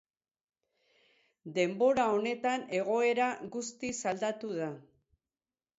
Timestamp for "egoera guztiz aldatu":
2.81-4.53